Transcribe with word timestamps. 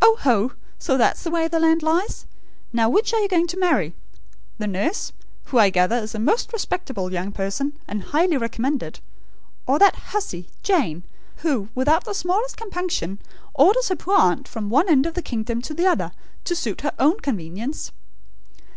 "Oh 0.00 0.16
ho! 0.20 0.52
So 0.78 0.96
that's 0.96 1.24
the 1.24 1.30
way 1.32 1.48
the 1.48 1.58
land 1.58 1.82
lies! 1.82 2.24
Now 2.72 2.88
which 2.88 3.12
are 3.12 3.18
you 3.18 3.26
going 3.28 3.48
to 3.48 3.56
marry? 3.58 3.96
The 4.58 4.68
nurse, 4.68 5.12
who, 5.46 5.58
I 5.58 5.70
gather, 5.70 5.96
is 5.96 6.14
a 6.14 6.20
most 6.20 6.52
respectable 6.52 7.12
young 7.12 7.32
person, 7.32 7.72
and 7.88 8.04
highly 8.04 8.36
recommended; 8.36 9.00
or 9.66 9.80
that 9.80 9.96
hussy, 10.12 10.48
Jane; 10.62 11.02
who, 11.38 11.68
without 11.74 12.04
the 12.04 12.14
smallest 12.14 12.56
compunction, 12.56 13.18
orders 13.54 13.88
her 13.88 13.96
poor 13.96 14.14
aunt 14.16 14.46
from 14.46 14.70
one 14.70 14.88
end 14.88 15.04
of 15.04 15.14
the 15.14 15.20
kingdom 15.20 15.60
to 15.62 15.74
the 15.74 15.88
other, 15.88 16.12
to 16.44 16.54
suit 16.54 16.82
her 16.82 16.92
own 17.00 17.18
convenience?" 17.18 17.90